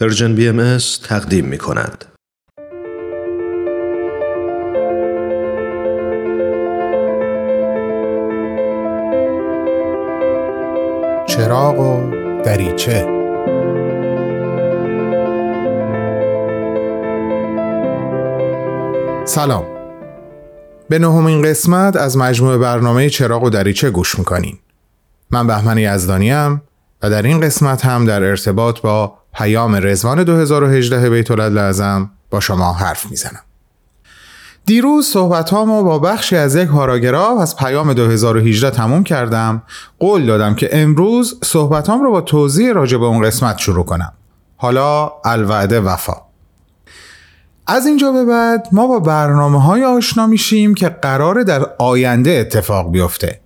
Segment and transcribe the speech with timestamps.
[0.00, 2.04] پرژن بی ام تقدیم می کند.
[11.26, 12.10] چراغ و
[12.42, 13.06] دریچه.
[19.24, 19.64] سلام.
[20.88, 24.58] به نهمین قسمت از مجموع برنامه چراغ و دریچه گوش می‌کنین.
[25.30, 26.62] من بهمن یزدانیم
[27.02, 32.72] و در این قسمت هم در ارتباط با پیام رزوان 2018 بیت لازم با شما
[32.72, 33.40] حرف می‌زنم.
[34.64, 39.62] دیروز صحبت با بخشی از یک پاراگراف از پیام 2018 تموم کردم.
[39.98, 44.12] قول دادم که امروز صحبت رو با توضیح راجع به اون قسمت شروع کنم.
[44.56, 46.16] حالا الوعده وفا.
[47.66, 52.90] از اینجا به بعد ما با برنامه های آشنا میشیم که قراره در آینده اتفاق
[52.90, 53.40] بیفته.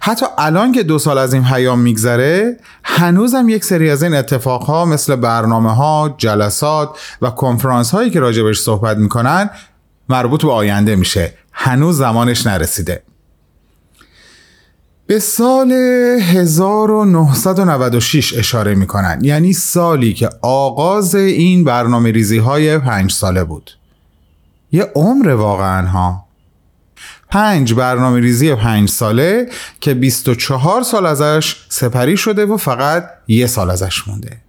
[0.00, 4.84] حتی الان که دو سال از این پیام میگذره هنوزم یک سری از این اتفاقها
[4.84, 9.50] مثل برنامه ها، جلسات و کنفرانس هایی که راجبش صحبت می‌کنن
[10.08, 11.34] مربوط به آینده میشه.
[11.52, 13.02] هنوز زمانش نرسیده.
[15.06, 19.18] به سال 1996 اشاره می‌کنن.
[19.22, 23.70] یعنی سالی که آغاز این برنامه ریزی های پنج ساله بود.
[24.72, 26.24] یه عمر واقعا ها.
[27.30, 29.48] پنج برنامه ریزی پنج ساله
[29.80, 34.40] که 24 سال ازش سپری شده و فقط یه سال ازش مونده.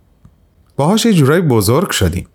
[0.76, 2.28] باهاش یه جورایی بزرگ شدیم.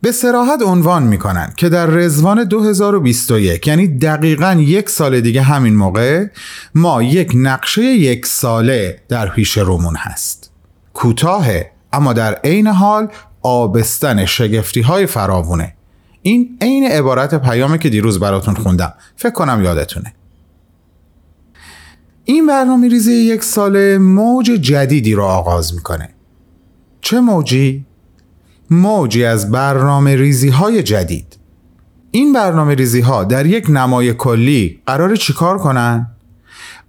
[0.00, 6.26] به سراحت عنوان می‌کنن که در رزوان 2021 یعنی دقیقا یک سال دیگه همین موقع
[6.74, 10.50] ما یک نقشه یک ساله در پیش رومون هست.
[10.94, 13.08] کوتاهه اما در عین حال
[13.42, 15.74] آبستن شگفتی های فراوونه.
[16.22, 20.14] این عین عبارت پیامی که دیروز براتون خوندم فکر کنم یادتونه
[22.24, 26.08] این برنامه ریزی یک ساله موج جدیدی رو آغاز می‌کنه
[27.00, 27.86] چه موجی؟
[28.70, 31.38] موجی از برنامه ریزی های جدید
[32.10, 36.06] این برنامه ریزی ها در یک نمای کلی قرار چیکار کنن؟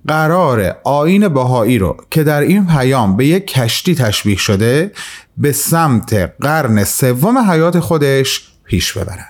[0.07, 4.91] قرار آین بهایی رو که در این پیام به یک کشتی تشبیه شده
[5.37, 9.27] به سمت قرن سوم حیات خودش پیش ببرن.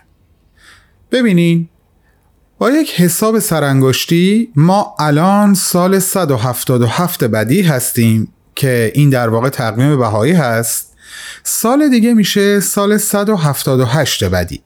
[1.12, 1.70] ببینین
[2.58, 10.00] با یک حساب سرانگشتی ما الان سال 177 بدی هستیم که این در واقع تقویم
[10.00, 10.94] بهایی هست.
[11.44, 14.62] سال دیگه میشه سال 178 بدی.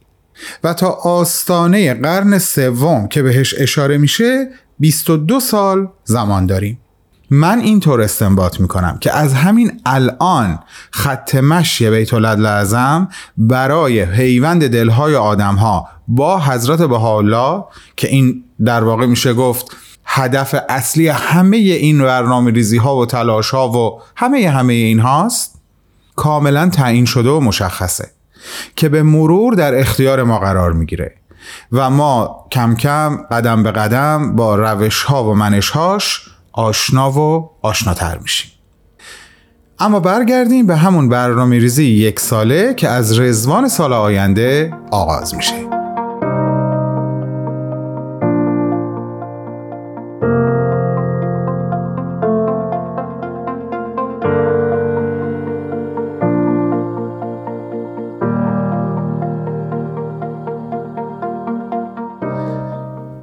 [0.63, 4.49] و تا آستانه قرن سوم که بهش اشاره میشه
[4.79, 6.79] 22 سال زمان داریم.
[7.29, 10.59] من اینطور استنباط می‌کنم که از همین الان
[10.91, 17.63] خط مشی بیت لازم برای پیوند دلهای آدمها با حضرت بهاءالله
[17.95, 23.49] که این در واقع میشه گفت هدف اصلی همه این برنامه ریزی ها و تلاش
[23.49, 25.61] ها و همه همه این هاست
[26.15, 28.11] کاملا تعیین شده و مشخصه
[28.75, 31.13] که به مرور در اختیار ما قرار می‌گیره
[31.71, 36.26] و ما کم کم قدم به قدم با روش ها و منش هاش
[36.57, 38.51] آشنا و آشناتر میشیم.
[39.79, 45.53] اما برگردیم به همون برنامه ریزی یک ساله که از رزوان سال آینده آغاز میشه.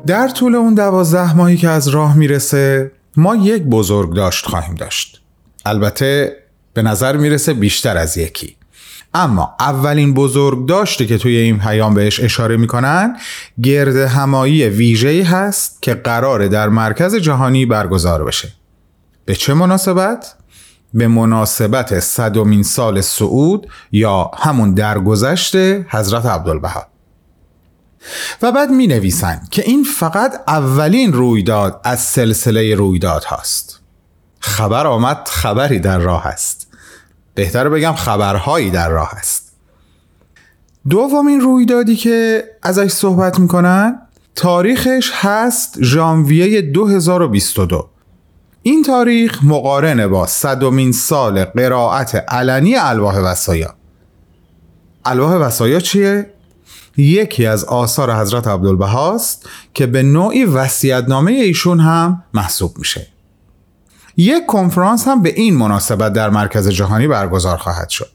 [0.06, 5.20] در طول اون دوازده ماهی که از راه می‌رسه ما یک بزرگ داشت خواهیم داشت.
[5.64, 6.36] البته
[6.74, 8.56] به نظر می‌رسه بیشتر از یکی.
[9.14, 13.16] اما اولین بزرگ داشتی که توی این پیام بهش اشاره می‌کنن
[13.62, 18.52] گرد همایی ویژه‌ای هست که قراره در مرکز جهانی برگزار بشه.
[19.24, 20.34] به چه مناسبت؟
[20.94, 25.56] به مناسبت صدومین سال سعود یا همون درگذشت
[25.88, 26.86] حضرت عبدالبها.
[28.42, 33.80] و بعد می نویسن که این فقط اولین رویداد از سلسله رویداد هاست.
[34.40, 36.66] خبر آمد خبری در راه است.
[37.34, 39.52] بهتر بگم خبرهایی در راه است.
[40.88, 44.00] دومین رویدادی که ازش صحبت می‌کنن
[44.34, 47.88] تاریخش هست ژانویه 2022
[48.62, 53.74] این تاریخ مقارنه با صدومین سال قرائت علنی الواح وسایا
[55.04, 56.33] الواح وسایا چیه؟
[56.96, 63.06] یکی از آثار حضرت عبدالبهاست که به نوعی وسیعتنامه ایشون هم محسوب میشه.
[64.16, 68.10] یک کنفرانس هم به این مناسبت در مرکز جهانی برگزار خواهد شد.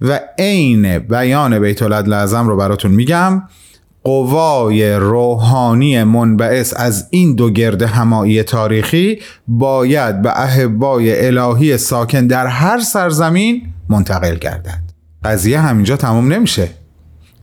[0.00, 3.42] و عین بیان بیت لازم رو براتون میگم
[4.04, 9.18] قوای روحانی منبعث از این دو گرد همایی تاریخی
[9.48, 14.80] باید به احبای الهی ساکن در هر سرزمین منتقل گردد.
[15.24, 16.68] قضیه همینجا تمام نمیشه.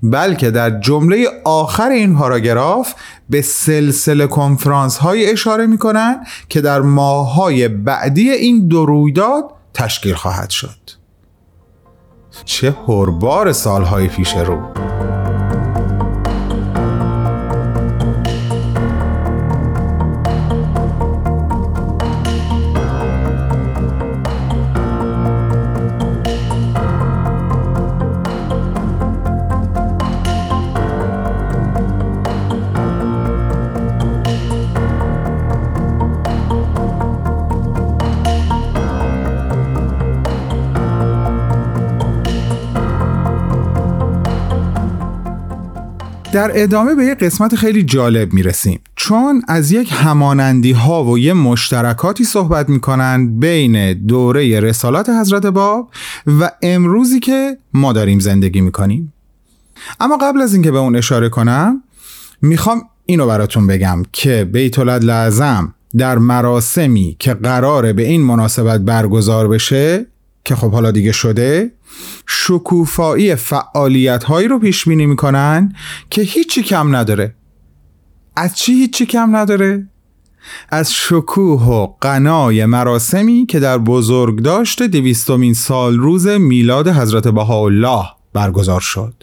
[0.03, 2.93] بلکه در جمله آخر این پاراگراف
[3.29, 10.49] به سلسله کنفرانس های اشاره می‌کنن که در ماهای بعدی این دو رویداد تشکیل خواهد
[10.49, 10.77] شد.
[12.45, 14.92] چه پربار سالهای پیش رو!
[46.33, 48.79] در ادامه به یک قسمت خیلی جالب می‌رسیم.
[48.95, 55.89] چون از یک همانندی ها و یه مشترکاتی صحبت می‌کنن بین دوره رسالات حضرت باب
[56.39, 59.13] و امروزی که ما داریم زندگی می‌کنیم.
[59.99, 61.83] اما قبل از اینکه به اون اشاره کنم
[62.41, 69.47] می‌خوام اینو براتون بگم که بیت لعظم در مراسمی که قراره به این مناسبت برگزار
[69.47, 70.05] بشه
[70.45, 71.71] که خب حالا دیگه شده
[72.27, 75.75] شکوفایی فعالیت هایی رو پیش بینی می‌کنن
[76.09, 77.35] که هیچی کم نداره.
[78.35, 79.87] از چی هیچی کم نداره؟
[80.69, 88.03] از شکوه و قنای مراسمی که در بزرگداشت دویستمین سال روز میلاد حضرت بهاءالله
[88.33, 89.13] برگزار شد.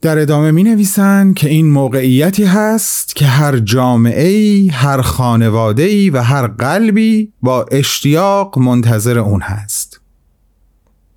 [0.00, 6.10] در ادامه می نویسن که این موقعیتی هست که هر جامعه ای، هر خانواده ای
[6.10, 9.81] و هر قلبی با اشتیاق منتظر اون هست.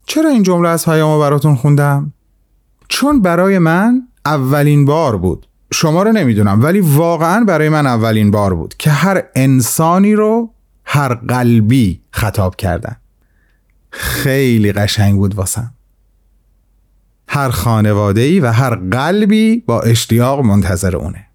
[0.05, 2.13] چرا این جمله از پیامو براتون خوندم؟
[2.87, 5.47] چون برای من اولین بار بود.
[5.73, 10.49] شما رو نمی‌دونم ولی واقعا برای من اولین بار بود که هر انسانی رو
[10.85, 12.95] هر قلبی خطاب کردن
[13.89, 15.73] خیلی قشنگ بود واسم.
[17.27, 21.27] هر خانواده ای و هر قلبی با اشتیاق منتظر اونه.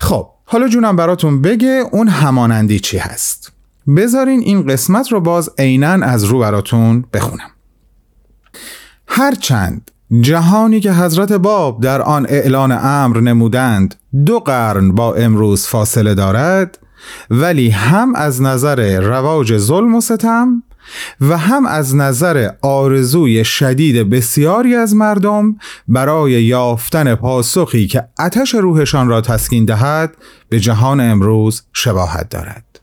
[0.00, 3.52] خب حالا جونم براتون بگه اون همانندی چی هست.
[3.96, 7.50] بذارین این قسمت رو باز عینا از رو براتون بخونم.
[9.06, 9.90] هرچند
[10.20, 13.94] جهانی که حضرت باب در آن اعلان امر نمودند
[14.26, 16.78] دو قرن با امروز فاصله دارد
[17.30, 20.62] ولی هم از نظر رواج ظلم و ستم
[21.20, 25.56] و هم از نظر آرزوی شدید بسیاری از مردم
[25.88, 30.16] برای یافتن پاسخی که اتش روحشان را تسکین دهد
[30.48, 32.79] به جهان امروز شباهت دارد.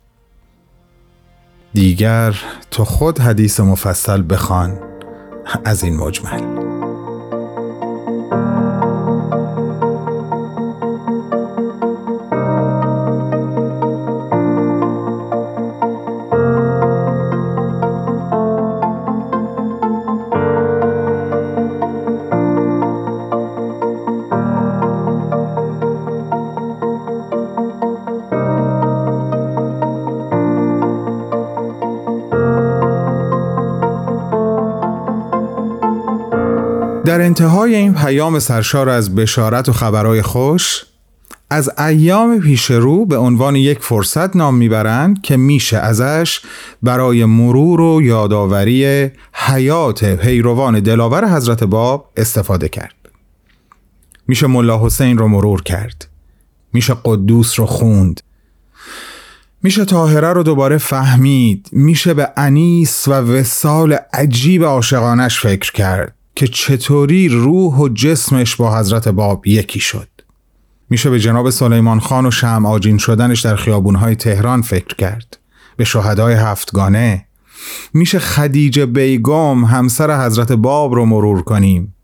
[1.74, 2.36] دیگر
[2.72, 4.80] تو خود حدیث مفصل بخوان
[5.66, 6.67] از این مجمل.
[37.08, 40.86] در انتهای این پیام سرشار از بشارت و خبرهای خوش
[41.50, 46.42] از ایام پیش رو به عنوان یک فرصت نام می‌برند که میشه ازش
[46.84, 52.96] برای مرور و یادآوری حیات پیروان دلاور حضرت باب استفاده کرد.
[54.28, 56.08] میشه ملا حسین رو مرور کرد.
[56.74, 58.22] میشه قدوس رو خوند.
[59.64, 61.70] میشه تاهره رو دوباره فهمید.
[61.72, 66.17] میشه به انیس و وسال عجیب عاشقانش فکر کرد.
[66.38, 70.08] که چطوری روح و جسمش با حضرت باب یکی شد.
[70.90, 75.38] میشه به جناب سلیمان خان و شم آجین شدنش در خیابونهای تهران فکر کرد.
[75.78, 77.26] به شهدای هفتگانه.
[77.94, 81.96] میشه خدیجه بیگم همسر حضرت باب رو مرور کنیم.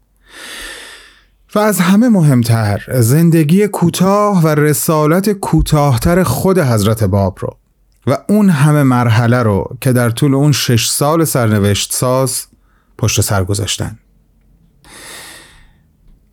[1.55, 7.57] و از همه مهمتر زندگی کوتاه و رسالت کوتاهتر خود حضرت باب رو.
[8.07, 12.45] و اون همه مرحله رو که در طول اون شش سال سرنوشت ساز
[12.97, 13.99] پشت سر گذاشتن.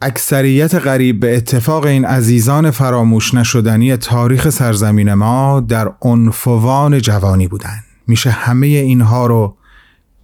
[0.03, 7.81] اکثریت قریب به اتفاق این عزیزان فراموش نشدنی تاریخ سرزمین ما در عنفوان جوانی بودن
[8.07, 9.57] میشه همه اینها رو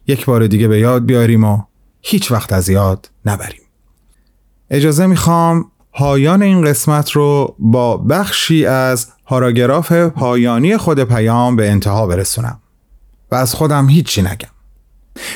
[0.06, 1.62] یک بار دیگه به یاد بیاریم و
[2.00, 3.62] هیچ وقت از یاد نبریم.
[4.70, 12.06] اجازه می‌خوام پایان این قسمت رو با بخشی از پاراگراف پایانی خود پیام به انتها
[12.06, 12.60] برسونم.
[13.30, 14.55] و از خودم هیچی نگم.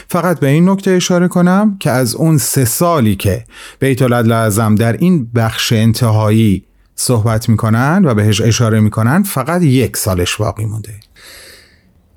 [0.09, 3.45] فقط به این نکته اشاره کنم که از اون سه سالی که
[3.79, 10.37] بیت لازم در این بخش انتهایی صحبت می‌کنن و بهش اشاره می‌کنن فقط یک سالش
[10.37, 10.95] باقی مونده.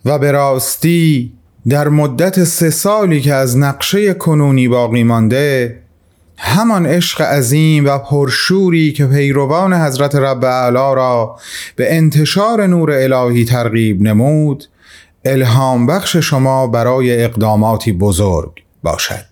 [0.05, 1.33] و به راستی
[1.69, 5.79] در مدت سه سالی که از نقشه کنونی باقی مانده
[6.37, 11.39] همان عشق عظیم و پرشوری که پیروان حضرت رب اعلا را
[11.75, 14.65] به انتشار نور الهی ترغیب نمود
[15.25, 19.25] الهام بخش شما برای اقداماتی بزرگ باشد.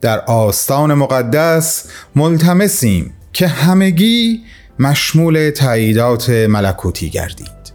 [0.00, 4.40] در آستان مقدس ملتمسیم که همگی
[4.78, 7.72] مشمول تاییدات ملکوتی گردید.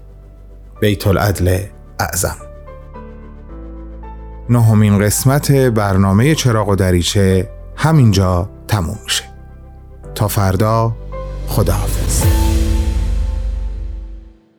[0.82, 1.60] بیت العدل
[2.00, 2.38] اعظم.
[4.50, 9.24] نهمین قسمت برنامه چراغ و دریچه همینجا تموم میشه.
[10.16, 10.96] تا فردا
[11.48, 12.31] خداحافظ.